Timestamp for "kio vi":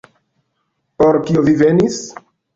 1.29-1.55